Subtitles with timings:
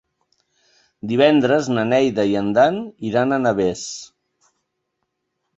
[1.11, 3.85] Divendres na Neida i en Dan iran a Navès.